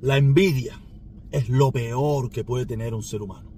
La 0.00 0.16
envidia 0.16 0.80
es 1.32 1.48
lo 1.48 1.72
peor 1.72 2.30
que 2.30 2.44
puede 2.44 2.66
tener 2.66 2.94
un 2.94 3.02
ser 3.02 3.20
humano. 3.20 3.50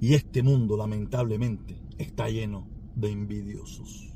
Y 0.00 0.14
este 0.14 0.40
mundo, 0.40 0.76
lamentablemente, 0.76 1.76
está 1.98 2.28
lleno 2.28 2.68
de 2.94 3.10
envidiosos. 3.10 4.08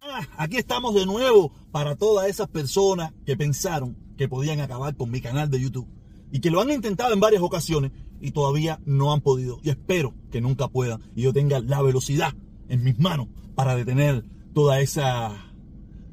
Ah, 0.00 0.28
aquí 0.36 0.56
estamos 0.56 0.94
de 0.94 1.04
nuevo 1.04 1.50
para 1.72 1.96
todas 1.96 2.28
esas 2.28 2.46
personas 2.46 3.12
que 3.26 3.36
pensaron 3.36 3.96
que 4.16 4.28
podían 4.28 4.60
acabar 4.60 4.94
con 4.94 5.10
mi 5.10 5.20
canal 5.20 5.50
de 5.50 5.60
YouTube 5.60 5.88
y 6.30 6.38
que 6.38 6.50
lo 6.52 6.60
han 6.60 6.70
intentado 6.70 7.12
en 7.12 7.18
varias 7.18 7.42
ocasiones 7.42 7.90
y 8.20 8.30
todavía 8.30 8.78
no 8.84 9.12
han 9.12 9.20
podido. 9.20 9.58
Y 9.64 9.70
espero 9.70 10.14
que 10.30 10.40
nunca 10.40 10.68
puedan 10.68 11.02
y 11.16 11.22
yo 11.22 11.32
tenga 11.32 11.58
la 11.58 11.82
velocidad 11.82 12.34
en 12.68 12.84
mis 12.84 13.00
manos 13.00 13.26
para 13.56 13.74
detener 13.74 14.24
toda 14.54 14.80
esa, 14.80 15.52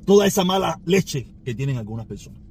toda 0.06 0.26
esa 0.28 0.44
mala 0.44 0.80
leche 0.86 1.28
que 1.44 1.56
tienen 1.56 1.78
algunas 1.78 2.06
personas. 2.06 2.42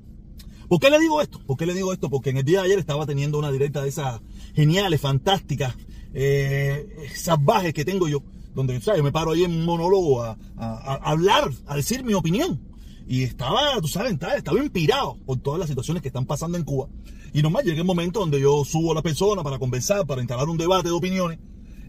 ¿Por 0.69 0.81
qué 0.81 0.91
le 0.91 0.99
digo 0.99 1.21
esto? 1.21 1.39
¿Por 1.47 1.57
qué 1.57 1.67
le 1.67 1.75
digo 1.75 1.93
esto? 1.93 2.11
Porque 2.11 2.31
en 2.31 2.39
el 2.39 2.45
día 2.45 2.61
de 2.61 2.67
ayer 2.67 2.79
estaba 2.79 3.07
teniendo 3.07 3.39
una 3.39 3.53
directa 3.53 3.83
de 3.83 3.89
esas 3.89 4.21
geniales, 4.55 5.01
fantásticas, 5.01 5.77
eh, 6.13 7.09
salvajes 7.15 7.73
que 7.73 7.85
tengo 7.85 8.09
yo, 8.09 8.23
donde 8.55 8.81
¿sabes? 8.81 9.03
me 9.03 9.13
paro 9.13 9.33
ahí 9.33 9.45
en 9.45 9.65
monólogo 9.65 10.23
a, 10.23 10.37
hablar, 10.57 11.51
a 11.67 11.77
decir 11.77 12.05
mi 12.05 12.15
opinión. 12.15 12.61
Y 13.07 13.23
estaba, 13.23 13.81
tú 13.81 13.87
sabes, 13.87 14.13
estaba 14.13 14.59
inspirado 14.59 15.17
por 15.25 15.39
todas 15.39 15.61
las 15.61 15.69
situaciones 15.69 16.03
que 16.03 16.09
están 16.09 16.27
pasando 16.27 16.59
en 16.59 16.65
Cuba. 16.65 16.89
Y 17.33 17.43
nomás 17.43 17.65
llegué 17.65 17.79
el 17.79 17.85
momento 17.85 18.19
donde 18.19 18.41
yo 18.41 18.65
subo 18.65 18.91
a 18.91 18.95
la 18.97 19.03
persona 19.03 19.45
para 19.45 19.61
conversar, 19.61 20.05
para 20.07 20.21
instalar 20.21 20.49
un 20.49 20.57
debate 20.57 20.89
de 20.89 20.95
opiniones. 20.95 21.39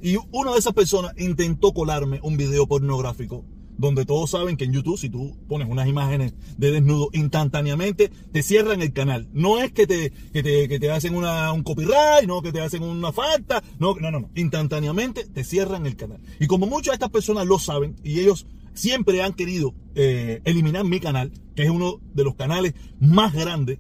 Y 0.04 0.18
una 0.32 0.52
de 0.52 0.60
esas 0.60 0.74
personas 0.74 1.14
intentó 1.18 1.74
colarme 1.74 2.20
un 2.22 2.38
video 2.38 2.68
pornográfico 2.68 3.44
donde 3.78 4.06
todos 4.06 4.32
saben 4.32 4.58
que 4.58 4.66
en 4.66 4.74
YouTube 4.74 4.98
si 4.98 5.10
tú 5.10 5.38
pones 5.48 5.68
unas 5.70 5.88
imágenes 5.88 6.34
de 6.58 6.72
desnudo 6.72 7.10
instantáneamente 7.14 8.12
te 8.32 8.44
cierran 8.44 8.82
el 8.82 8.94
canal. 8.94 9.28
No 9.34 9.60
es 9.60 9.72
que 9.72 9.88
te, 9.88 10.12
que 10.34 10.44
te, 10.44 10.68
que 10.68 10.80
te 10.80 10.92
hacen 10.92 11.16
una, 11.16 11.52
un 11.54 11.64
copyright, 11.64 12.28
no 12.28 12.42
que 12.42 12.52
te 12.52 12.62
hacen 12.62 12.84
una 12.84 13.12
falta, 13.12 13.64
no, 13.80 13.96
no, 13.96 14.12
no, 14.12 14.20
no, 14.20 14.30
instantáneamente 14.36 15.26
te 15.26 15.44
cierran 15.44 15.86
el 15.86 15.96
canal. 15.96 16.20
Y 16.40 16.48
como 16.48 16.68
muchas 16.68 16.92
de 16.92 16.96
estas 16.96 17.12
personas 17.12 17.46
lo 17.46 17.60
saben 17.60 17.96
y 18.04 18.20
ellos 18.20 18.48
siempre 18.74 19.22
han 19.24 19.34
querido 19.34 19.74
eh, 19.96 20.42
eliminar 20.46 20.86
mi 20.86 21.00
canal, 21.00 21.32
que 21.56 21.64
es 21.64 21.70
uno 21.70 22.00
de 22.14 22.24
los 22.24 22.36
canales 22.36 22.74
más 23.00 23.34
grandes 23.34 23.80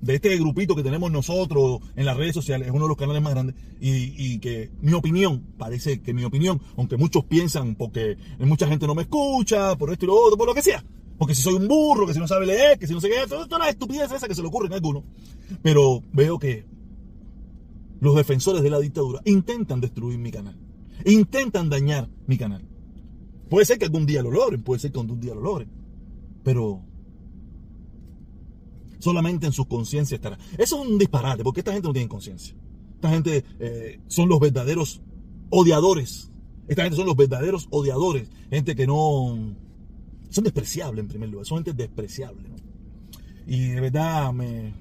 de 0.00 0.14
este 0.14 0.36
grupito 0.36 0.76
que 0.76 0.82
tenemos 0.82 1.10
nosotros 1.10 1.80
en 1.96 2.06
las 2.06 2.16
redes 2.16 2.34
sociales, 2.34 2.68
es 2.68 2.74
uno 2.74 2.84
de 2.84 2.88
los 2.88 2.96
canales 2.96 3.22
más 3.22 3.32
grandes, 3.32 3.56
y, 3.80 4.38
que 4.38 4.70
mi 4.80 4.92
opinión, 4.92 5.44
parece 5.56 6.00
que 6.00 6.14
mi 6.14 6.24
opinión, 6.24 6.60
aunque 6.76 6.96
muchos 6.96 7.24
piensan 7.24 7.74
porque 7.74 8.16
mucha 8.38 8.68
gente 8.68 8.86
no 8.86 8.94
me 8.94 9.02
escucha, 9.02 9.76
por 9.76 9.92
esto 9.92 10.04
y 10.04 10.08
lo 10.08 10.14
otro, 10.14 10.36
por 10.36 10.46
lo 10.46 10.54
que 10.54 10.62
sea, 10.62 10.84
porque 11.18 11.34
si 11.34 11.42
soy 11.42 11.54
un 11.54 11.66
burro, 11.66 12.06
que 12.06 12.14
si 12.14 12.20
no 12.20 12.28
sabe 12.28 12.46
leer, 12.46 12.78
que 12.78 12.86
si 12.86 12.94
no 12.94 13.00
sé 13.00 13.08
qué, 13.08 13.26
toda 13.28 13.56
una 13.56 13.68
estupidez 13.68 14.10
esa 14.12 14.28
que 14.28 14.34
se 14.34 14.42
le 14.42 14.48
ocurre 14.48 14.66
en 14.66 14.74
algunos, 14.74 15.04
pero 15.62 16.02
veo 16.12 16.38
que 16.38 16.64
los 18.00 18.14
defensores 18.14 18.62
de 18.62 18.70
la 18.70 18.78
dictadura 18.78 19.20
intentan 19.24 19.80
destruir 19.80 20.18
mi 20.18 20.30
canal, 20.30 20.56
intentan 21.04 21.68
dañar 21.68 22.08
mi 22.26 22.38
canal. 22.38 22.64
Puede 23.50 23.66
ser 23.66 23.78
que 23.78 23.86
algún 23.86 24.06
día 24.06 24.22
lo 24.22 24.30
logren, 24.30 24.62
puede 24.62 24.78
ser 24.78 24.92
que 24.92 25.00
algún 25.00 25.20
día 25.20 25.34
lo 25.34 25.40
logren, 25.40 25.70
pero 26.44 26.82
solamente 28.98 29.46
en 29.46 29.52
su 29.52 29.66
conciencia 29.66 30.16
estará. 30.16 30.38
Eso 30.56 30.82
es 30.82 30.88
un 30.88 30.98
disparate, 30.98 31.42
porque 31.42 31.60
esta 31.60 31.72
gente 31.72 31.88
no 31.88 31.94
tiene 31.94 32.08
conciencia. 32.08 32.54
Esta 32.94 33.10
gente 33.10 33.44
eh, 33.60 34.00
son 34.08 34.28
los 34.28 34.40
verdaderos 34.40 35.00
odiadores. 35.50 36.30
Esta 36.66 36.82
gente 36.82 36.96
son 36.96 37.06
los 37.06 37.16
verdaderos 37.16 37.68
odiadores. 37.70 38.28
Gente 38.50 38.74
que 38.74 38.86
no... 38.86 39.54
Son 40.30 40.44
despreciables 40.44 41.02
en 41.02 41.08
primer 41.08 41.30
lugar. 41.30 41.46
Son 41.46 41.58
gente 41.58 41.72
despreciable. 41.72 42.48
Y 43.46 43.68
de 43.68 43.80
verdad 43.80 44.32
me... 44.32 44.74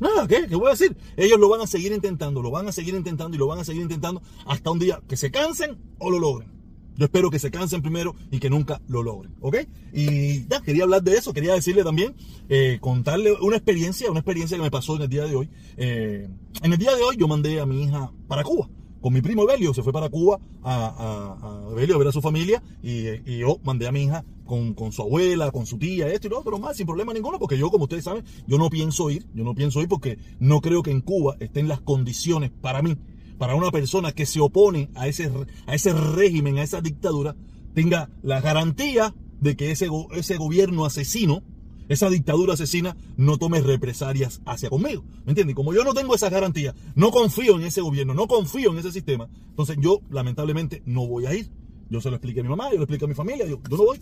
Nada, 0.00 0.26
¿qué? 0.26 0.46
¿Qué 0.48 0.56
voy 0.56 0.68
a 0.68 0.70
decir? 0.70 0.96
Ellos 1.16 1.38
lo 1.38 1.48
van 1.48 1.60
a 1.60 1.66
seguir 1.68 1.92
intentando, 1.92 2.42
lo 2.42 2.50
van 2.50 2.66
a 2.66 2.72
seguir 2.72 2.94
intentando 2.94 3.36
y 3.36 3.38
lo 3.38 3.46
van 3.46 3.60
a 3.60 3.64
seguir 3.64 3.82
intentando 3.82 4.20
hasta 4.44 4.70
un 4.72 4.80
día 4.80 5.00
que 5.06 5.16
se 5.16 5.30
cansen 5.30 5.78
o 5.98 6.10
lo 6.10 6.18
logren. 6.18 6.50
Yo 6.96 7.06
espero 7.06 7.30
que 7.30 7.38
se 7.38 7.50
cansen 7.50 7.82
primero 7.82 8.14
y 8.30 8.38
que 8.38 8.48
nunca 8.48 8.80
lo 8.86 9.02
logren, 9.02 9.34
¿ok? 9.40 9.56
Y 9.92 10.46
ya, 10.46 10.60
quería 10.60 10.84
hablar 10.84 11.02
de 11.02 11.16
eso, 11.16 11.32
quería 11.32 11.54
decirle 11.54 11.82
también, 11.82 12.14
eh, 12.48 12.78
contarle 12.80 13.32
una 13.32 13.56
experiencia, 13.56 14.10
una 14.10 14.20
experiencia 14.20 14.56
que 14.56 14.62
me 14.62 14.70
pasó 14.70 14.96
en 14.96 15.02
el 15.02 15.08
día 15.08 15.24
de 15.24 15.34
hoy. 15.34 15.50
Eh, 15.76 16.28
en 16.62 16.72
el 16.72 16.78
día 16.78 16.94
de 16.94 17.02
hoy 17.02 17.16
yo 17.16 17.26
mandé 17.26 17.60
a 17.60 17.66
mi 17.66 17.82
hija 17.82 18.12
para 18.28 18.44
Cuba, 18.44 18.68
con 19.00 19.12
mi 19.12 19.20
primo 19.20 19.44
Belio, 19.44 19.74
se 19.74 19.82
fue 19.82 19.92
para 19.92 20.08
Cuba 20.08 20.38
a, 20.62 21.68
Belio 21.74 21.96
a 21.96 21.98
ver 21.98 22.08
a 22.08 22.12
su 22.12 22.22
familia 22.22 22.62
y, 22.82 23.38
yo 23.38 23.58
mandé 23.64 23.88
a 23.88 23.92
mi 23.92 24.04
hija 24.04 24.24
con, 24.46 24.72
con, 24.74 24.92
su 24.92 25.02
abuela, 25.02 25.50
con 25.50 25.66
su 25.66 25.78
tía, 25.78 26.08
esto 26.08 26.28
y 26.28 26.30
lo 26.30 26.38
otro 26.38 26.58
más, 26.58 26.76
sin 26.76 26.86
problema 26.86 27.12
ninguno, 27.12 27.38
porque 27.38 27.58
yo, 27.58 27.70
como 27.70 27.84
ustedes 27.84 28.04
saben, 28.04 28.24
yo 28.46 28.56
no 28.56 28.70
pienso 28.70 29.10
ir, 29.10 29.26
yo 29.34 29.42
no 29.42 29.54
pienso 29.54 29.80
ir 29.82 29.88
porque 29.88 30.18
no 30.38 30.60
creo 30.60 30.82
que 30.82 30.92
en 30.92 31.00
Cuba 31.00 31.36
estén 31.40 31.66
las 31.66 31.80
condiciones 31.80 32.50
para 32.50 32.82
mí 32.82 32.96
para 33.38 33.54
una 33.54 33.70
persona 33.70 34.12
que 34.12 34.26
se 34.26 34.40
opone 34.40 34.90
a 34.94 35.08
ese, 35.08 35.30
a 35.66 35.74
ese 35.74 35.92
régimen, 35.92 36.58
a 36.58 36.62
esa 36.62 36.80
dictadura, 36.80 37.36
tenga 37.74 38.10
la 38.22 38.40
garantía 38.40 39.14
de 39.40 39.56
que 39.56 39.70
ese, 39.70 39.88
ese 40.12 40.36
gobierno 40.36 40.84
asesino, 40.84 41.42
esa 41.88 42.08
dictadura 42.08 42.54
asesina, 42.54 42.96
no 43.16 43.36
tome 43.36 43.60
represalias 43.60 44.40
hacia 44.46 44.70
conmigo. 44.70 45.04
¿Me 45.24 45.32
entiendes? 45.32 45.54
Como 45.54 45.74
yo 45.74 45.84
no 45.84 45.92
tengo 45.92 46.14
esa 46.14 46.30
garantía, 46.30 46.74
no 46.94 47.10
confío 47.10 47.56
en 47.56 47.62
ese 47.62 47.80
gobierno, 47.80 48.14
no 48.14 48.26
confío 48.26 48.70
en 48.70 48.78
ese 48.78 48.92
sistema, 48.92 49.28
entonces 49.48 49.76
yo 49.80 50.00
lamentablemente 50.10 50.82
no 50.86 51.06
voy 51.06 51.26
a 51.26 51.34
ir. 51.34 51.50
Yo 51.90 52.00
se 52.00 52.08
lo 52.08 52.16
expliqué 52.16 52.40
a 52.40 52.42
mi 52.42 52.48
mamá, 52.48 52.70
yo 52.70 52.76
lo 52.76 52.84
expliqué 52.84 53.04
a 53.04 53.08
mi 53.08 53.14
familia, 53.14 53.46
yo, 53.46 53.60
yo 53.68 53.76
no 53.76 53.84
voy. 53.84 54.00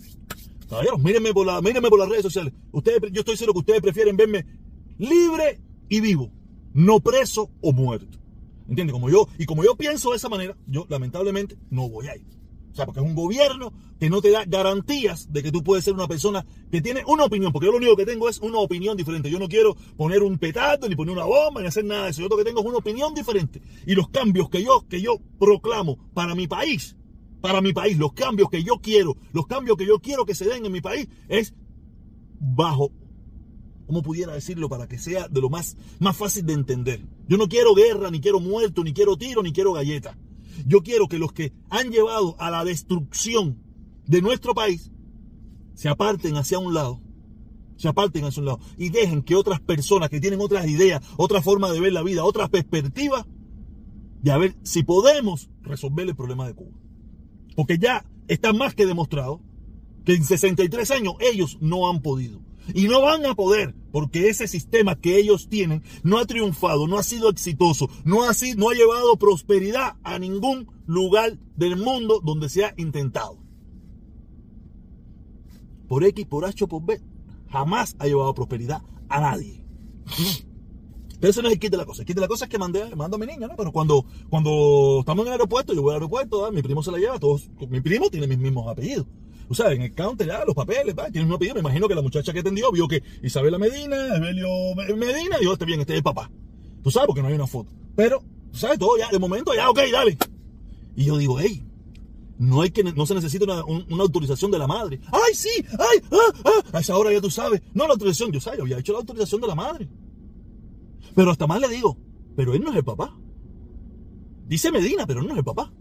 Caballeros, 0.69 1.01
mírenme 1.01 1.33
por, 1.33 1.45
la, 1.45 1.61
mírenme 1.61 1.89
por 1.89 1.99
las 1.99 2.07
redes 2.07 2.23
sociales. 2.23 2.53
Ustedes, 2.71 2.99
yo 3.11 3.19
estoy 3.19 3.35
seguro 3.35 3.53
que 3.53 3.59
ustedes 3.59 3.81
prefieren 3.81 4.15
verme 4.15 4.45
libre 4.97 5.59
y 5.89 5.99
vivo, 5.99 6.31
no 6.73 7.01
preso 7.01 7.51
o 7.61 7.73
muerto. 7.73 8.22
¿Entiendes? 8.67 8.93
Como 8.93 9.09
yo, 9.09 9.27
y 9.37 9.45
como 9.45 9.63
yo 9.63 9.75
pienso 9.75 10.11
de 10.11 10.17
esa 10.17 10.29
manera, 10.29 10.55
yo 10.67 10.85
lamentablemente 10.89 11.57
no 11.69 11.89
voy 11.89 12.07
a 12.07 12.15
ir. 12.15 12.25
O 12.73 12.75
sea, 12.75 12.87
porque 12.87 13.01
es 13.01 13.05
un 13.05 13.13
gobierno 13.13 13.71
que 13.99 14.09
no 14.09 14.19
te 14.19 14.31
da 14.31 14.45
garantías 14.45 15.31
de 15.31 15.43
que 15.43 15.51
tú 15.51 15.63
puedes 15.63 15.85
ser 15.85 15.93
una 15.93 16.07
persona 16.07 16.43
que 16.71 16.81
tiene 16.81 17.03
una 17.05 17.25
opinión, 17.25 17.51
porque 17.51 17.67
yo 17.67 17.71
lo 17.71 17.77
único 17.77 17.95
que 17.95 18.05
tengo 18.05 18.27
es 18.27 18.39
una 18.39 18.57
opinión 18.57 18.97
diferente. 18.97 19.29
Yo 19.29 19.37
no 19.37 19.47
quiero 19.47 19.75
poner 19.95 20.23
un 20.23 20.39
petardo, 20.39 20.89
ni 20.89 20.95
poner 20.95 21.13
una 21.13 21.25
bomba, 21.25 21.61
ni 21.61 21.67
hacer 21.67 21.85
nada 21.85 22.05
de 22.05 22.09
eso. 22.09 22.23
Yo 22.23 22.29
lo 22.29 22.37
que 22.37 22.43
tengo 22.43 22.61
es 22.61 22.65
una 22.65 22.77
opinión 22.77 23.13
diferente. 23.13 23.61
Y 23.85 23.93
los 23.93 24.09
cambios 24.09 24.49
que 24.49 24.63
yo, 24.63 24.87
que 24.89 25.01
yo 25.01 25.19
proclamo 25.37 25.99
para 26.15 26.33
mi 26.33 26.47
país, 26.47 26.95
para 27.41 27.61
mi 27.61 27.73
país, 27.73 27.95
los 27.99 28.13
cambios 28.13 28.49
que 28.49 28.63
yo 28.63 28.79
quiero, 28.81 29.17
los 29.33 29.45
cambios 29.45 29.77
que 29.77 29.85
yo 29.85 29.99
quiero 29.99 30.25
que 30.25 30.33
se 30.33 30.45
den 30.45 30.65
en 30.65 30.71
mi 30.71 30.81
país, 30.81 31.07
es 31.27 31.53
bajo 32.39 32.91
¿cómo 33.85 34.01
pudiera 34.01 34.33
decirlo 34.33 34.69
para 34.69 34.87
que 34.87 34.97
sea 34.97 35.27
de 35.27 35.41
lo 35.41 35.49
más, 35.49 35.77
más 35.99 36.15
fácil 36.15 36.45
de 36.45 36.53
entender? 36.53 37.05
Yo 37.27 37.37
no 37.37 37.47
quiero 37.47 37.73
guerra, 37.73 38.11
ni 38.11 38.19
quiero 38.19 38.39
muerto, 38.39 38.83
ni 38.83 38.93
quiero 38.93 39.17
tiro, 39.17 39.43
ni 39.43 39.51
quiero 39.51 39.73
galleta. 39.73 40.17
Yo 40.65 40.81
quiero 40.83 41.07
que 41.07 41.19
los 41.19 41.33
que 41.33 41.53
han 41.69 41.91
llevado 41.91 42.35
a 42.39 42.51
la 42.51 42.63
destrucción 42.63 43.57
de 44.05 44.21
nuestro 44.21 44.53
país 44.53 44.91
se 45.73 45.89
aparten 45.89 46.35
hacia 46.37 46.59
un 46.59 46.73
lado, 46.73 47.01
se 47.77 47.87
aparten 47.87 48.25
hacia 48.25 48.41
un 48.41 48.45
lado 48.47 48.59
y 48.77 48.89
dejen 48.89 49.23
que 49.23 49.35
otras 49.35 49.59
personas 49.59 50.09
que 50.09 50.19
tienen 50.19 50.41
otras 50.41 50.67
ideas, 50.67 51.03
otra 51.17 51.41
forma 51.41 51.71
de 51.71 51.79
ver 51.79 51.93
la 51.93 52.03
vida, 52.03 52.23
otras 52.23 52.49
perspectivas, 52.49 53.25
de 54.21 54.31
a 54.31 54.37
ver 54.37 54.55
si 54.63 54.83
podemos 54.83 55.49
resolver 55.61 56.07
el 56.07 56.15
problema 56.15 56.47
de 56.47 56.53
Cuba. 56.53 56.77
Porque 57.55 57.77
ya 57.77 58.05
está 58.27 58.53
más 58.53 58.73
que 58.75 58.85
demostrado 58.85 59.41
que 60.05 60.13
en 60.13 60.23
63 60.23 60.91
años 60.91 61.15
ellos 61.19 61.57
no 61.61 61.89
han 61.89 62.01
podido. 62.01 62.41
Y 62.73 62.87
no 62.87 63.01
van 63.01 63.25
a 63.25 63.35
poder, 63.35 63.75
porque 63.91 64.29
ese 64.29 64.47
sistema 64.47 64.95
que 64.95 65.17
ellos 65.17 65.49
tienen 65.49 65.83
no 66.03 66.17
ha 66.17 66.25
triunfado, 66.25 66.87
no 66.87 66.97
ha 66.97 67.03
sido 67.03 67.29
exitoso, 67.29 67.89
no 68.05 68.23
ha, 68.23 68.33
sido, 68.33 68.57
no 68.59 68.69
ha 68.69 68.73
llevado 68.73 69.17
prosperidad 69.17 69.97
a 70.03 70.17
ningún 70.19 70.71
lugar 70.85 71.37
del 71.55 71.75
mundo 71.75 72.21
donde 72.23 72.49
se 72.49 72.65
ha 72.65 72.73
intentado. 72.77 73.37
Por 75.87 76.03
X, 76.05 76.25
por 76.25 76.45
H 76.45 76.65
por 76.67 76.83
B, 76.83 77.01
jamás 77.49 77.95
ha 77.99 78.07
llevado 78.07 78.33
prosperidad 78.33 78.81
a 79.09 79.19
nadie. 79.19 79.63
Pero 81.19 81.31
eso 81.31 81.41
no 81.41 81.47
es 81.47 81.53
el 81.53 81.59
kit 81.59 81.71
de 81.71 81.77
la 81.77 81.85
cosa. 81.85 82.01
El 82.01 82.05
kit 82.05 82.15
de 82.15 82.21
la 82.21 82.27
cosa 82.27 82.45
es 82.45 82.51
que 82.51 82.57
mandé, 82.57 82.95
mando 82.97 83.15
a 83.15 83.19
mi 83.19 83.25
niña, 83.25 83.47
¿no? 83.47 83.55
Pero 83.55 83.71
cuando, 83.71 84.05
cuando 84.29 84.97
estamos 84.99 85.23
en 85.23 85.27
el 85.27 85.33
aeropuerto, 85.33 85.73
yo 85.73 85.81
voy 85.81 85.91
al 85.91 85.95
aeropuerto, 85.95 86.51
mi 86.51 86.61
primo 86.61 86.83
se 86.83 86.91
la 86.91 86.97
lleva, 86.97 87.17
todos, 87.17 87.49
mi 87.69 87.79
primo 87.79 88.09
tiene 88.09 88.27
mis 88.27 88.37
mismos 88.37 88.67
apellidos. 88.67 89.07
Tú 89.53 89.57
sabes, 89.57 89.75
en 89.75 89.83
el 89.83 89.93
counter 89.93 90.25
ya, 90.25 90.43
los 90.45 90.55
papeles, 90.55 90.95
¿va? 90.97 91.11
tienes 91.11 91.29
un 91.29 91.35
apellido. 91.35 91.53
Me 91.53 91.59
imagino 91.59 91.87
que 91.87 91.93
la 91.93 92.01
muchacha 92.01 92.33
que 92.33 92.39
atendió 92.39 92.71
vio 92.71 92.87
que 92.87 93.03
Isabela 93.21 93.59
Medina, 93.59 94.15
Evelio 94.15 94.47
Medina, 94.97 95.37
y 95.39 95.43
yo, 95.43 95.53
este 95.53 95.65
bien, 95.65 95.79
este 95.79 95.93
es 95.93 95.97
el 95.97 96.03
papá. 96.03 96.31
Tú 96.81 96.89
sabes, 96.89 97.05
porque 97.05 97.21
no 97.21 97.27
hay 97.27 97.35
una 97.35 97.45
foto. 97.45 97.71
Pero, 97.95 98.23
tú 98.51 98.57
sabes, 98.57 98.79
todo 98.79 98.97
ya, 98.97 99.09
de 99.11 99.19
momento, 99.19 99.53
ya, 99.53 99.69
ok, 99.69 99.79
dale. 99.91 100.17
Y 100.95 101.05
yo 101.05 101.17
digo, 101.17 101.39
hey, 101.39 101.63
no 102.39 102.63
hay 102.63 102.71
que, 102.71 102.83
no 102.83 103.05
se 103.05 103.13
necesita 103.13 103.63
una, 103.63 104.01
autorización 104.01 104.49
de 104.49 104.57
la 104.57 104.65
madre. 104.65 104.99
¡Ay, 105.11 105.35
sí! 105.35 105.63
¡Ay! 105.73 106.01
¡Ah! 106.11 106.41
¡Ah! 106.45 106.77
A 106.77 106.79
esa 106.79 106.97
hora 106.97 107.13
ya 107.13 107.21
tú 107.21 107.29
sabes. 107.29 107.61
No, 107.75 107.85
la 107.85 107.93
autorización, 107.93 108.31
yo 108.31 108.39
yo 108.39 108.63
había 108.63 108.79
hecho 108.79 108.93
la 108.93 108.99
autorización 109.01 109.39
de 109.39 109.47
la 109.49 109.55
madre. 109.55 109.87
Pero 111.13 111.29
hasta 111.29 111.45
más 111.45 111.61
le 111.61 111.69
digo, 111.69 111.95
pero 112.35 112.55
él 112.55 112.63
no 112.63 112.71
es 112.71 112.77
el 112.77 112.83
papá. 112.83 113.15
Dice 114.47 114.71
Medina, 114.71 115.05
pero 115.05 115.19
él 115.19 115.27
no 115.27 115.33
es 115.33 115.37
el 115.37 115.45
papá. 115.45 115.71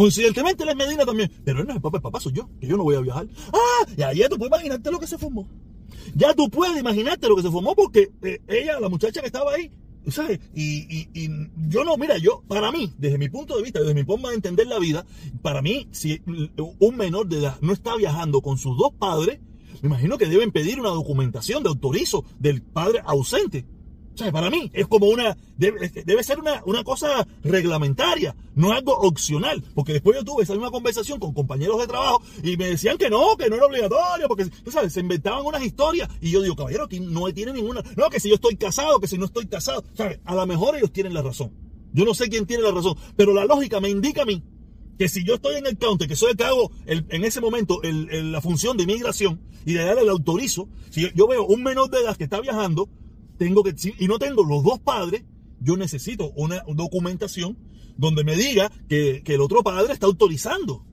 Coincidentemente 0.00 0.62
él 0.62 0.70
es 0.70 0.76
Medina 0.76 1.04
también, 1.04 1.30
pero 1.44 1.60
él 1.60 1.66
no 1.66 1.72
es 1.72 1.76
el 1.76 1.82
papá, 1.82 1.98
el 1.98 2.02
papá 2.02 2.20
soy 2.20 2.32
yo, 2.32 2.48
que 2.58 2.66
yo 2.66 2.78
no 2.78 2.84
voy 2.84 2.94
a 2.94 3.00
viajar. 3.00 3.28
Ah, 3.52 4.10
y 4.14 4.16
ya 4.16 4.30
tú 4.30 4.38
puedes 4.38 4.50
imaginarte 4.50 4.90
lo 4.90 4.98
que 4.98 5.06
se 5.06 5.18
formó. 5.18 5.46
Ya 6.14 6.32
tú 6.32 6.48
puedes 6.48 6.80
imaginarte 6.80 7.28
lo 7.28 7.36
que 7.36 7.42
se 7.42 7.50
formó 7.50 7.76
porque 7.76 8.10
eh, 8.22 8.40
ella, 8.48 8.80
la 8.80 8.88
muchacha 8.88 9.20
que 9.20 9.26
estaba 9.26 9.52
ahí, 9.52 9.70
¿sabes? 10.08 10.40
Y, 10.54 11.06
y, 11.12 11.28
yo 11.68 11.84
no, 11.84 11.98
mira, 11.98 12.16
yo, 12.16 12.42
para 12.48 12.72
mí, 12.72 12.94
desde 12.96 13.18
mi 13.18 13.28
punto 13.28 13.58
de 13.58 13.62
vista, 13.62 13.80
desde 13.80 13.92
mi 13.92 14.04
forma 14.04 14.30
de 14.30 14.36
entender 14.36 14.68
la 14.68 14.78
vida, 14.78 15.04
para 15.42 15.60
mí, 15.60 15.86
si 15.90 16.22
un 16.78 16.96
menor 16.96 17.28
de 17.28 17.40
edad 17.40 17.58
no 17.60 17.74
está 17.74 17.94
viajando 17.94 18.40
con 18.40 18.56
sus 18.56 18.78
dos 18.78 18.94
padres, 18.98 19.38
me 19.82 19.88
imagino 19.88 20.16
que 20.16 20.24
deben 20.24 20.50
pedir 20.50 20.80
una 20.80 20.88
documentación 20.88 21.62
de 21.62 21.68
autorizo 21.68 22.24
del 22.38 22.62
padre 22.62 23.02
ausente. 23.04 23.66
O 24.18 24.32
para 24.32 24.50
mí 24.50 24.70
es 24.74 24.86
como 24.86 25.06
una, 25.06 25.36
debe, 25.56 26.22
ser 26.22 26.40
una, 26.40 26.62
una, 26.66 26.84
cosa 26.84 27.26
reglamentaria, 27.42 28.34
no 28.54 28.72
algo 28.72 28.92
opcional, 28.98 29.62
porque 29.74 29.94
después 29.94 30.16
yo 30.16 30.24
tuve 30.24 30.42
esa 30.42 30.52
misma 30.52 30.70
conversación 30.70 31.18
con 31.18 31.32
compañeros 31.32 31.78
de 31.78 31.86
trabajo 31.86 32.22
y 32.42 32.56
me 32.56 32.66
decían 32.66 32.98
que 32.98 33.08
no, 33.08 33.36
que 33.36 33.48
no 33.48 33.56
era 33.56 33.66
obligatorio, 33.66 34.28
porque, 34.28 34.46
tú 34.46 34.70
sabes, 34.70 34.92
se 34.92 35.00
inventaban 35.00 35.46
unas 35.46 35.62
historias 35.62 36.08
y 36.20 36.30
yo 36.30 36.42
digo, 36.42 36.56
caballero, 36.56 36.84
aquí 36.84 37.00
no 37.00 37.32
tiene 37.32 37.52
ninguna, 37.52 37.82
no, 37.96 38.10
que 38.10 38.20
si 38.20 38.28
yo 38.28 38.34
estoy 38.34 38.56
casado, 38.56 39.00
que 39.00 39.06
si 39.06 39.16
no 39.16 39.26
estoy 39.26 39.46
casado, 39.46 39.84
¿sabes? 39.94 40.20
A 40.24 40.34
lo 40.34 40.46
mejor 40.46 40.76
ellos 40.76 40.92
tienen 40.92 41.14
la 41.14 41.22
razón. 41.22 41.52
Yo 41.92 42.04
no 42.04 42.14
sé 42.14 42.28
quién 42.28 42.46
tiene 42.46 42.62
la 42.62 42.72
razón, 42.72 42.96
pero 43.16 43.32
la 43.32 43.44
lógica 43.44 43.80
me 43.80 43.88
indica 43.88 44.22
a 44.22 44.26
mí 44.26 44.42
que 45.00 45.08
si 45.08 45.24
yo 45.24 45.36
estoy 45.36 45.56
en 45.56 45.66
el 45.66 45.78
counter, 45.78 46.06
que 46.06 46.14
soy 46.14 46.32
el 46.32 46.36
que 46.36 46.44
hago 46.44 46.70
en 46.84 47.24
ese 47.24 47.40
momento 47.40 47.80
la 47.82 48.42
función 48.42 48.76
de 48.76 48.82
inmigración 48.82 49.40
y 49.64 49.72
de 49.72 49.82
darle 49.82 50.02
el 50.02 50.10
autorizo, 50.10 50.68
si 50.90 51.10
yo, 51.14 51.26
veo 51.26 51.46
un 51.46 51.62
menor 51.62 51.88
de 51.88 52.00
edad 52.00 52.18
que 52.18 52.24
está 52.24 52.38
viajando, 52.38 52.86
tengo 53.40 53.62
que, 53.62 53.74
y 53.98 54.06
no 54.06 54.18
tengo 54.18 54.44
los 54.44 54.62
dos 54.62 54.80
padres, 54.80 55.24
yo 55.60 55.74
necesito 55.78 56.30
una 56.36 56.62
documentación 56.74 57.56
donde 57.96 58.22
me 58.22 58.36
diga 58.36 58.70
que, 58.86 59.22
el 59.24 59.40
otro 59.40 59.62
padre 59.62 59.94
está 59.94 60.04
autorizando 60.04 60.84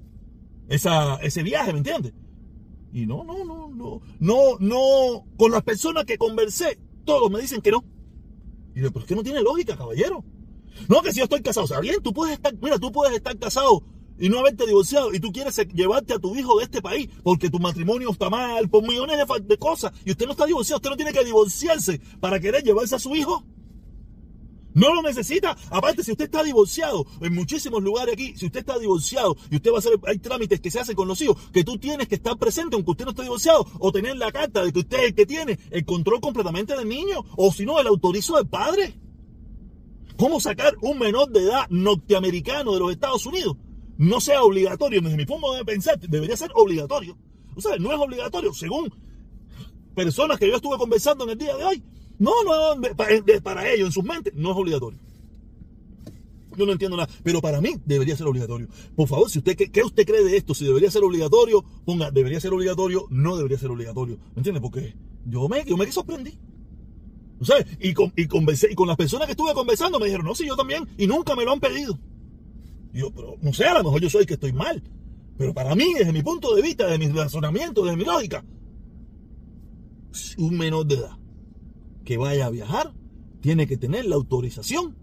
esa, 0.69 1.15
ese 1.15 1.43
viaje, 1.43 1.73
¿me 1.73 1.79
entiendes? 1.79 2.13
Y 2.93 3.05
no, 3.05 3.25
no, 3.25 3.43
no, 3.43 3.67
no, 3.67 4.01
no, 4.19 4.57
no, 4.61 5.25
con 5.35 5.51
las 5.51 5.61
personas 5.63 6.05
que 6.05 6.17
conversé, 6.17 6.79
todos 7.03 7.29
me 7.29 7.41
dicen 7.41 7.59
que 7.59 7.71
no. 7.71 7.83
Y 8.73 8.79
yo, 8.79 8.93
pero 8.93 9.01
es 9.01 9.07
que 9.07 9.15
no 9.15 9.23
tiene 9.23 9.41
lógica, 9.41 9.75
caballero. 9.75 10.23
No, 10.87 11.01
que 11.01 11.11
si 11.11 11.17
yo 11.17 11.25
estoy 11.25 11.41
casado, 11.41 11.65
o 11.65 11.67
sea, 11.67 11.81
bien, 11.81 12.01
tú 12.01 12.13
puedes 12.13 12.35
estar, 12.35 12.55
mira, 12.61 12.79
tú 12.79 12.93
puedes 12.93 13.13
estar 13.13 13.37
casado 13.37 13.83
y 14.19 14.29
no 14.29 14.39
haberte 14.39 14.65
divorciado 14.65 15.13
y 15.13 15.19
tú 15.19 15.31
quieres 15.31 15.55
llevarte 15.73 16.13
a 16.13 16.19
tu 16.19 16.35
hijo 16.35 16.57
de 16.57 16.65
este 16.65 16.81
país 16.81 17.09
porque 17.23 17.49
tu 17.49 17.59
matrimonio 17.59 18.11
está 18.11 18.29
mal, 18.29 18.69
por 18.69 18.83
millones 18.83 19.17
de, 19.43 19.57
cosas, 19.57 19.91
y 20.05 20.11
usted 20.11 20.25
no 20.25 20.31
está 20.31 20.45
divorciado, 20.45 20.77
usted 20.77 20.89
no 20.89 20.95
tiene 20.95 21.13
que 21.13 21.23
divorciarse 21.23 21.99
para 22.19 22.39
querer 22.39 22.63
llevarse 22.63 22.95
a 22.95 22.99
su 22.99 23.15
hijo. 23.15 23.43
No 24.73 24.93
lo 24.93 25.01
necesita. 25.01 25.57
Aparte, 25.71 26.03
si 26.03 26.11
usted 26.11 26.25
está 26.25 26.43
divorciado, 26.43 27.07
en 27.21 27.33
muchísimos 27.33 27.81
lugares 27.81 28.13
aquí, 28.13 28.35
si 28.37 28.45
usted 28.45 28.59
está 28.59 28.77
divorciado 28.77 29.35
y 29.49 29.55
usted 29.55 29.71
va 29.71 29.77
a 29.77 29.79
hacer, 29.79 29.93
hay 30.05 30.19
trámites 30.19 30.61
que 30.61 30.69
se 30.69 30.79
hacen 30.79 30.95
con 30.95 31.07
los 31.07 31.19
hijos, 31.19 31.49
que 31.51 31.63
tú 31.63 31.79
tienes 31.79 32.07
que 32.07 32.15
estar 32.15 32.37
presente 32.37 32.75
aunque 32.75 32.91
usted 32.91 33.05
no 33.05 33.11
esté 33.11 33.23
divorciado, 33.23 33.65
o 33.79 33.91
tener 33.91 34.17
la 34.17 34.31
carta 34.31 34.63
de 34.63 34.71
que 34.71 34.79
usted 34.79 34.97
es 34.99 35.03
el 35.05 35.15
que 35.15 35.25
tiene 35.25 35.57
el 35.71 35.83
control 35.83 36.21
completamente 36.21 36.75
del 36.75 36.87
niño, 36.87 37.25
o 37.35 37.51
si 37.51 37.65
no, 37.65 37.79
el 37.79 37.87
autorizo 37.87 38.35
del 38.35 38.47
padre. 38.47 38.99
¿Cómo 40.15 40.39
sacar 40.39 40.75
un 40.81 40.99
menor 40.99 41.31
de 41.31 41.43
edad 41.43 41.67
norteamericano 41.69 42.73
de 42.73 42.79
los 42.79 42.91
Estados 42.91 43.25
Unidos 43.25 43.57
no 43.97 44.21
sea 44.21 44.43
obligatorio, 44.43 45.01
desde 45.01 45.17
mi 45.17 45.25
punto 45.25 45.53
de 45.53 45.65
pensar, 45.65 45.99
debería 45.99 46.37
ser 46.37 46.51
obligatorio. 46.53 47.17
O 47.55 47.61
sea, 47.61 47.75
no 47.77 47.91
es 47.91 47.99
obligatorio, 47.99 48.53
según 48.53 48.93
personas 49.95 50.37
que 50.37 50.47
yo 50.47 50.55
estuve 50.55 50.77
conversando 50.77 51.23
en 51.23 51.31
el 51.31 51.37
día 51.37 51.55
de 51.57 51.63
hoy. 51.63 51.83
No, 52.19 52.31
no, 52.43 52.81
para 53.43 53.71
ellos, 53.71 53.87
en 53.87 53.91
sus 53.91 54.03
mentes, 54.03 54.33
no 54.35 54.51
es 54.51 54.57
obligatorio. 54.57 54.99
Yo 56.55 56.65
no 56.65 56.71
entiendo 56.71 56.97
nada, 56.97 57.09
pero 57.23 57.39
para 57.39 57.61
mí 57.61 57.75
debería 57.85 58.15
ser 58.15 58.25
obligatorio. 58.27 58.67
Por 58.95 59.07
favor, 59.07 59.29
si 59.29 59.39
usted, 59.39 59.55
¿qué, 59.55 59.83
usted 59.83 60.05
cree 60.05 60.23
de 60.23 60.37
esto? 60.37 60.55
Si 60.55 60.65
debería 60.65 60.89
ser 60.89 61.03
obligatorio, 61.03 61.63
ponga, 61.85 62.09
debería 62.09 62.39
ser 62.39 62.51
obligatorio, 62.53 63.05
no 63.09 63.37
debería 63.37 63.59
ser 63.59 63.69
obligatorio. 63.69 64.17
¿Me 64.33 64.39
entiende? 64.39 64.61
Porque 64.61 64.95
yo 65.25 65.47
me, 65.47 65.63
yo 65.65 65.77
me 65.77 65.91
sorprendí. 65.91 66.37
¿Sabes? 67.41 67.67
Y 67.79 67.93
con, 67.93 68.11
y, 68.15 68.25
conversé, 68.25 68.69
y 68.71 68.75
con 68.75 68.87
las 68.87 68.97
personas 68.97 69.27
que 69.27 69.33
estuve 69.33 69.53
conversando 69.53 69.99
me 69.99 70.05
dijeron, 70.05 70.25
no, 70.25 70.33
sí, 70.33 70.47
yo 70.47 70.55
también, 70.55 70.87
y 70.97 71.05
nunca 71.05 71.35
me 71.35 71.45
lo 71.45 71.51
han 71.51 71.59
pedido 71.59 71.99
yo, 72.93 73.11
pero 73.11 73.35
no 73.41 73.53
sé, 73.53 73.65
a 73.65 73.77
lo 73.77 73.83
mejor 73.83 74.01
yo 74.01 74.09
soy 74.09 74.25
que 74.25 74.35
estoy 74.35 74.53
mal. 74.53 74.83
Pero 75.37 75.53
para 75.53 75.75
mí, 75.75 75.93
desde 75.93 76.11
mi 76.11 76.23
punto 76.23 76.55
de 76.55 76.61
vista, 76.61 76.85
desde 76.85 76.97
mi 76.97 77.07
razonamiento, 77.07 77.83
desde 77.83 77.97
mi 77.97 78.05
lógica, 78.05 78.43
un 80.37 80.57
menor 80.57 80.85
de 80.87 80.95
edad 80.95 81.17
que 82.03 82.17
vaya 82.17 82.47
a 82.47 82.49
viajar 82.49 82.93
tiene 83.41 83.67
que 83.67 83.77
tener 83.77 84.05
la 84.05 84.15
autorización 84.15 84.95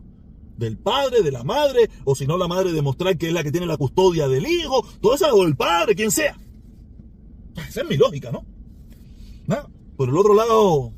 del 0.57 0.77
padre, 0.77 1.23
de 1.23 1.31
la 1.31 1.45
madre, 1.45 1.89
o 2.05 2.15
si 2.15 2.27
no 2.27 2.37
la 2.37 2.49
madre 2.49 2.73
demostrar 2.73 3.17
que 3.17 3.29
es 3.29 3.33
la 3.33 3.43
que 3.43 3.53
tiene 3.53 3.67
la 3.67 3.77
custodia 3.77 4.29
del 4.29 4.47
hijo, 4.47 4.85
todo 5.01 5.15
eso, 5.15 5.27
o 5.35 5.45
el 5.45 5.57
padre, 5.57 5.95
quien 5.95 6.11
sea. 6.11 6.37
Esa 7.69 7.83
es 7.83 7.89
mi 7.89 7.97
lógica, 7.97 8.33
¿no? 8.33 8.45
Nada. 9.47 9.69
Por 9.97 10.09
el 10.09 10.17
otro 10.17 10.35
lado, 10.35 10.93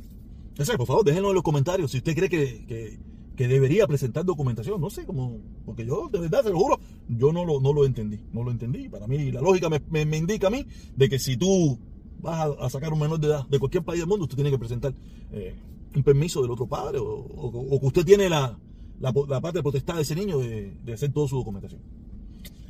por 0.78 0.86
favor, 0.86 1.04
déjenlo 1.04 1.28
en 1.28 1.34
los 1.34 1.42
comentarios 1.42 1.90
si 1.90 1.98
usted 1.98 2.14
cree 2.14 2.28
que 2.30 2.98
debería 3.36 3.86
presentar 3.86 4.24
documentación. 4.24 4.80
No 4.80 4.90
sé 4.90 5.04
cómo, 5.04 5.38
porque 5.64 5.84
yo, 5.84 6.08
de 6.10 6.20
verdad, 6.20 6.42
te 6.42 6.50
lo 6.50 6.58
juro, 6.58 6.80
yo 7.08 7.32
no 7.32 7.44
lo, 7.44 7.60
no 7.60 7.72
lo 7.72 7.84
entendí. 7.84 8.20
No 8.32 8.42
lo 8.42 8.50
entendí. 8.50 8.88
Para 8.88 9.06
mí, 9.06 9.30
la 9.30 9.40
lógica 9.40 9.68
me, 9.68 10.16
indica 10.16 10.46
a 10.46 10.50
mí 10.50 10.66
de 10.96 11.08
que 11.08 11.18
si 11.18 11.36
tú 11.36 11.78
vas 12.20 12.48
a, 12.58 12.70
sacar 12.70 12.92
un 12.92 13.00
menor 13.00 13.20
de 13.20 13.28
edad 13.28 13.46
de 13.46 13.58
cualquier 13.58 13.84
país 13.84 14.00
del 14.00 14.08
mundo, 14.08 14.24
usted 14.24 14.36
tiene 14.36 14.50
que 14.50 14.58
presentar 14.58 14.94
eh, 15.32 15.54
un 15.94 16.02
permiso 16.02 16.42
del 16.42 16.50
otro 16.50 16.66
padre 16.66 16.98
o, 17.00 17.78
que 17.80 17.86
usted 17.86 18.04
tiene 18.04 18.28
la, 18.28 18.58
la, 19.00 19.12
parte 19.12 19.58
de 19.58 19.62
potestad 19.62 19.96
de 19.96 20.02
ese 20.02 20.16
niño 20.16 20.38
de, 20.38 20.74
de 20.84 20.92
hacer 20.92 21.12
toda 21.12 21.28
su 21.28 21.36
documentación. 21.36 21.80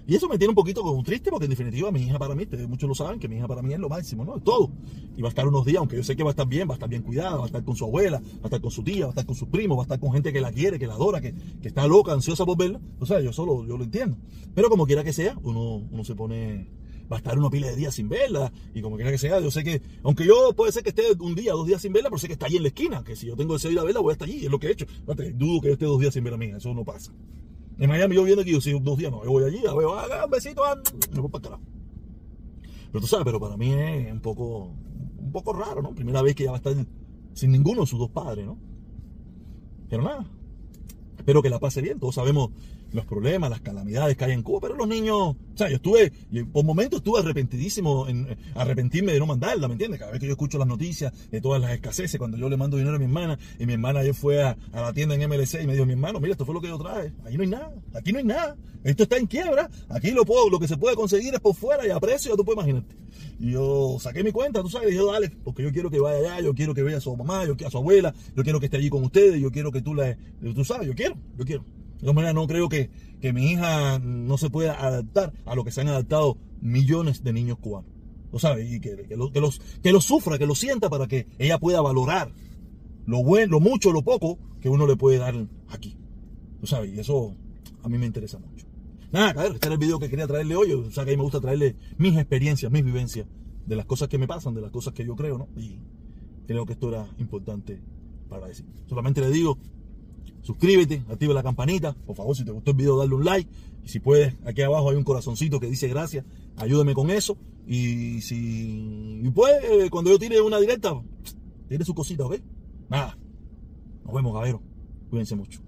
Y 0.08 0.14
eso 0.14 0.28
me 0.28 0.38
tiene 0.38 0.50
un 0.50 0.54
poquito 0.54 0.82
como 0.82 1.02
triste 1.02 1.30
porque 1.30 1.46
en 1.46 1.50
definitiva 1.50 1.90
mi 1.90 2.02
hija 2.02 2.18
para 2.18 2.34
mí, 2.34 2.46
muchos 2.68 2.88
lo 2.88 2.94
saben, 2.94 3.18
que 3.18 3.26
mi 3.28 3.36
hija 3.36 3.48
para 3.48 3.60
mí 3.60 3.74
es 3.74 3.80
lo 3.80 3.88
máximo, 3.88 4.24
¿no? 4.24 4.38
Todo. 4.38 4.70
Y 5.16 5.22
va 5.22 5.28
a 5.28 5.30
estar 5.30 5.48
unos 5.48 5.64
días, 5.64 5.78
aunque 5.78 5.96
yo 5.96 6.04
sé 6.04 6.14
que 6.14 6.22
va 6.22 6.30
a 6.30 6.32
estar 6.32 6.46
bien, 6.46 6.68
va 6.68 6.74
a 6.74 6.76
estar 6.76 6.88
bien 6.88 7.02
cuidada, 7.02 7.36
va 7.36 7.42
a 7.42 7.46
estar 7.46 7.64
con 7.64 7.74
su 7.74 7.84
abuela, 7.84 8.20
va 8.20 8.42
a 8.42 8.46
estar 8.46 8.60
con 8.60 8.70
su 8.70 8.84
tía, 8.84 9.06
va 9.06 9.10
a 9.10 9.10
estar 9.10 9.26
con 9.26 9.34
sus 9.34 9.48
primos, 9.48 9.76
va 9.76 9.82
a 9.82 9.84
estar 9.84 9.98
con 9.98 10.12
gente 10.12 10.32
que 10.32 10.40
la 10.40 10.52
quiere, 10.52 10.78
que 10.78 10.86
la 10.86 10.94
adora, 10.94 11.20
que, 11.20 11.34
está 11.62 11.88
loca, 11.88 12.12
ansiosa 12.12 12.46
por 12.46 12.56
verla. 12.56 12.80
O 13.00 13.06
sea, 13.06 13.20
yo 13.20 13.32
solo, 13.32 13.66
yo 13.66 13.76
lo 13.76 13.82
entiendo. 13.82 14.16
Pero 14.54 14.68
como 14.68 14.86
quiera 14.86 15.02
que 15.02 15.12
sea, 15.12 15.36
uno, 15.42 15.82
uno 15.90 16.04
se 16.04 16.14
pone, 16.14 16.68
va 17.10 17.16
a 17.16 17.18
estar 17.18 17.36
una 17.36 17.50
pila 17.50 17.66
de 17.66 17.74
días 17.74 17.94
sin 17.94 18.08
verla, 18.08 18.52
y 18.74 18.82
como 18.82 18.94
quiera 18.94 19.10
que 19.10 19.18
sea, 19.18 19.40
yo 19.40 19.50
sé 19.50 19.64
que, 19.64 19.82
aunque 20.04 20.24
yo 20.24 20.52
puede 20.54 20.70
ser 20.70 20.84
que 20.84 20.90
esté 20.90 21.02
un 21.18 21.34
día, 21.34 21.52
dos 21.52 21.66
días 21.66 21.82
sin 21.82 21.92
verla, 21.92 22.10
pero 22.10 22.18
sé 22.18 22.28
que 22.28 22.34
está 22.34 22.46
allí 22.46 22.58
en 22.58 22.62
la 22.62 22.68
esquina, 22.68 23.02
que 23.02 23.16
si 23.16 23.26
yo 23.26 23.34
tengo 23.34 23.54
deseo 23.54 23.70
de 23.70 23.74
ir 23.74 23.80
a 23.80 23.84
verla, 23.84 24.00
voy 24.00 24.10
a 24.10 24.12
estar 24.12 24.28
allí, 24.28 24.44
es 24.44 24.50
lo 24.50 24.60
que 24.60 24.68
he 24.68 24.70
hecho. 24.70 24.86
dudo 25.34 25.60
que 25.60 25.66
yo 25.66 25.72
esté 25.72 25.84
dos 25.84 26.00
días 26.00 26.14
sin 26.14 26.22
ver 26.22 26.34
a 26.34 26.36
mí, 26.36 26.46
eso 26.46 26.72
no 26.72 26.84
pasa. 26.84 27.12
En 27.78 27.90
Miami 27.90 28.14
yo 28.14 28.24
viendo 28.24 28.42
aquí, 28.42 28.52
yo 28.52 28.60
sí, 28.60 28.78
dos 28.80 28.96
días 28.96 29.12
no, 29.12 29.22
yo 29.22 29.30
voy 29.30 29.44
allí, 29.44 29.60
veo, 29.60 29.94
haga 29.94 30.24
un 30.24 30.30
besito, 30.30 30.64
ah, 30.64 30.80
me 31.12 31.20
voy 31.20 31.30
para 31.30 31.42
carajo. 31.42 31.62
Pero 32.90 33.00
tú 33.00 33.06
sabes, 33.06 33.24
pero 33.24 33.38
para 33.38 33.56
mí 33.56 33.72
es 33.72 34.12
un 34.12 34.20
poco, 34.20 34.72
un 35.18 35.32
poco 35.32 35.52
raro, 35.52 35.82
¿no? 35.82 35.94
Primera 35.94 36.22
vez 36.22 36.34
que 36.34 36.44
ya 36.44 36.50
va 36.50 36.56
a 36.56 36.58
estar 36.58 36.74
sin 37.34 37.52
ninguno 37.52 37.82
de 37.82 37.86
sus 37.86 37.98
dos 37.98 38.10
padres, 38.10 38.46
¿no? 38.46 38.58
Pero 39.90 40.02
nada, 40.02 40.24
espero 41.18 41.42
que 41.42 41.50
la 41.50 41.58
pase 41.58 41.82
bien, 41.82 42.00
todos 42.00 42.14
sabemos 42.14 42.50
los 42.92 43.04
problemas, 43.04 43.50
las 43.50 43.60
calamidades 43.60 44.16
que 44.16 44.24
hay 44.24 44.32
en 44.32 44.42
Cuba, 44.42 44.60
pero 44.60 44.74
los 44.74 44.88
niños, 44.88 45.16
o 45.16 45.36
sea, 45.54 45.68
yo 45.68 45.76
estuve, 45.76 46.12
por 46.52 46.64
momentos 46.64 46.98
estuve 46.98 47.20
arrepentidísimo 47.20 48.08
en 48.08 48.36
arrepentirme 48.54 49.12
de 49.12 49.18
no 49.18 49.26
mandarla, 49.26 49.68
¿me 49.68 49.74
entiendes? 49.74 50.00
Cada 50.00 50.12
vez 50.12 50.20
que 50.20 50.26
yo 50.26 50.32
escucho 50.32 50.58
las 50.58 50.68
noticias 50.68 51.12
de 51.30 51.40
todas 51.40 51.60
las 51.60 51.72
escaseces, 51.72 52.18
cuando 52.18 52.36
yo 52.36 52.48
le 52.48 52.56
mando 52.56 52.76
dinero 52.76 52.96
a 52.96 52.98
mi 52.98 53.04
hermana, 53.04 53.38
y 53.58 53.66
mi 53.66 53.74
hermana 53.74 54.00
ayer 54.00 54.14
fue 54.14 54.42
a, 54.42 54.56
la 54.72 54.92
tienda 54.92 55.14
en 55.14 55.28
MLC 55.28 55.62
y 55.62 55.66
me 55.66 55.74
dijo, 55.74 55.86
mi 55.86 55.92
hermano, 55.92 56.20
mira, 56.20 56.32
esto 56.32 56.44
fue 56.44 56.54
lo 56.54 56.60
que 56.60 56.68
yo 56.68 56.78
traje, 56.78 57.12
ahí 57.24 57.36
no 57.36 57.42
hay 57.42 57.48
nada, 57.48 57.74
aquí 57.94 58.12
no 58.12 58.18
hay 58.18 58.24
nada, 58.24 58.56
esto 58.84 59.02
está 59.02 59.16
en 59.16 59.26
quiebra, 59.26 59.68
aquí 59.88 60.10
lo 60.12 60.24
puedo, 60.24 60.48
lo 60.48 60.58
que 60.58 60.68
se 60.68 60.76
puede 60.76 60.96
conseguir 60.96 61.34
es 61.34 61.40
por 61.40 61.54
fuera 61.54 61.86
y 61.86 61.90
a 61.90 62.00
precio, 62.00 62.36
tú 62.36 62.44
puedes 62.44 62.58
imaginarte. 62.58 62.94
Y 63.38 63.52
yo 63.52 63.98
saqué 64.00 64.22
mi 64.24 64.32
cuenta, 64.32 64.62
tú 64.62 64.68
sabes, 64.68 64.88
y 64.88 64.92
dije, 64.92 65.04
dale, 65.04 65.30
porque 65.44 65.62
yo 65.62 65.72
quiero 65.72 65.90
que 65.90 66.00
vaya 66.00 66.18
allá, 66.18 66.40
yo 66.40 66.54
quiero 66.54 66.74
que 66.74 66.82
vea 66.82 66.98
a 66.98 67.00
su 67.00 67.14
mamá, 67.16 67.44
yo 67.44 67.56
quiero 67.56 67.68
a 67.68 67.70
su 67.70 67.78
abuela, 67.78 68.14
yo 68.34 68.42
quiero 68.42 68.60
que 68.60 68.66
esté 68.66 68.78
allí 68.78 68.88
con 68.88 69.04
ustedes, 69.04 69.40
yo 69.40 69.50
quiero 69.50 69.72
que 69.72 69.82
tú 69.82 69.94
la, 69.94 70.16
tú 70.54 70.64
sabes, 70.64 70.86
yo 70.86 70.94
quiero, 70.94 71.16
yo 71.36 71.44
quiero. 71.44 71.64
De 72.00 72.12
manera, 72.12 72.32
no 72.32 72.46
creo 72.46 72.68
que, 72.68 72.90
que 73.20 73.32
mi 73.32 73.52
hija 73.52 73.98
no 73.98 74.38
se 74.38 74.50
pueda 74.50 74.74
adaptar 74.84 75.32
a 75.44 75.54
lo 75.54 75.64
que 75.64 75.72
se 75.72 75.80
han 75.80 75.88
adaptado 75.88 76.36
millones 76.60 77.22
de 77.22 77.32
niños 77.32 77.58
cubanos. 77.58 77.90
¿Lo 78.32 78.38
sabes? 78.38 78.70
Y 78.70 78.80
que, 78.80 78.96
que, 78.96 79.08
que, 79.08 79.16
los, 79.40 79.60
que 79.82 79.92
lo 79.92 80.00
sufra, 80.00 80.38
que 80.38 80.46
lo 80.46 80.54
sienta 80.54 80.90
para 80.90 81.06
que 81.06 81.26
ella 81.38 81.58
pueda 81.58 81.80
valorar 81.80 82.32
lo 83.06 83.22
bueno, 83.22 83.52
lo 83.52 83.60
mucho, 83.60 83.92
lo 83.92 84.02
poco 84.02 84.38
que 84.60 84.68
uno 84.68 84.86
le 84.86 84.96
puede 84.96 85.18
dar 85.18 85.34
aquí. 85.68 85.96
¿Tú 86.60 86.66
sabes? 86.66 86.92
Y 86.92 86.98
eso 86.98 87.36
a 87.82 87.88
mí 87.88 87.98
me 87.98 88.06
interesa 88.06 88.38
mucho. 88.38 88.66
Nada, 89.12 89.32
ver, 89.32 89.52
este 89.52 89.66
era 89.68 89.74
el 89.74 89.78
video 89.78 89.98
que 89.98 90.10
quería 90.10 90.26
traerle 90.26 90.56
hoy. 90.56 90.72
O 90.72 90.90
sea, 90.90 91.04
que 91.04 91.10
a 91.10 91.12
mí 91.12 91.16
me 91.16 91.22
gusta 91.22 91.40
traerle 91.40 91.76
mis 91.98 92.16
experiencias, 92.16 92.70
mis 92.72 92.84
vivencias 92.84 93.26
de 93.64 93.76
las 93.76 93.86
cosas 93.86 94.08
que 94.08 94.18
me 94.18 94.26
pasan, 94.26 94.54
de 94.54 94.60
las 94.60 94.70
cosas 94.70 94.92
que 94.92 95.04
yo 95.04 95.14
creo, 95.14 95.38
¿no? 95.38 95.48
Y 95.56 95.78
creo 96.46 96.66
que 96.66 96.72
esto 96.72 96.88
era 96.88 97.06
importante 97.18 97.80
para 98.28 98.48
decir. 98.48 98.66
Solamente 98.88 99.20
le 99.20 99.30
digo, 99.30 99.58
suscríbete, 100.42 101.02
activa 101.08 101.34
la 101.34 101.42
campanita. 101.42 101.94
Por 101.94 102.16
favor, 102.16 102.36
si 102.36 102.44
te 102.44 102.50
gustó 102.50 102.70
el 102.70 102.76
video, 102.76 102.98
dale 102.98 103.14
un 103.14 103.24
like. 103.24 103.50
Y 103.84 103.88
si 103.88 104.00
puedes, 104.00 104.34
aquí 104.44 104.62
abajo 104.62 104.90
hay 104.90 104.96
un 104.96 105.04
corazoncito 105.04 105.60
que 105.60 105.68
dice 105.68 105.88
gracias. 105.88 106.24
Ayúdame 106.56 106.94
con 106.94 107.10
eso. 107.10 107.36
Y 107.66 108.20
si 108.22 109.20
y 109.22 109.30
pues, 109.30 109.54
cuando 109.90 110.10
yo 110.10 110.18
tire 110.18 110.40
una 110.40 110.58
directa, 110.58 111.00
tire 111.68 111.84
su 111.84 111.94
cosita, 111.94 112.24
¿ok? 112.26 112.36
Nada. 112.88 113.18
Nos 114.04 114.14
vemos, 114.14 114.32
caballero. 114.32 114.62
Cuídense 115.10 115.34
mucho. 115.36 115.65